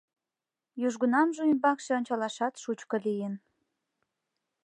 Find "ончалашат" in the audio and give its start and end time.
1.99-2.53